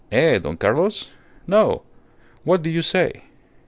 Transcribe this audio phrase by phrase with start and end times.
[0.11, 1.11] "Eh, Don Carlos?
[1.45, 1.83] No!
[2.43, 3.21] What do you say?